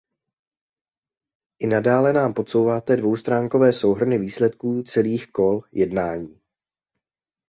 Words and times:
I 1.59 1.67
nadále 1.67 2.13
nám 2.13 2.33
podsouváte 2.33 2.97
dvoustránkové 2.97 3.73
souhrny 3.73 4.19
výsledků 4.19 4.83
celých 4.83 5.31
kol 5.31 5.61
jednání. 5.71 6.41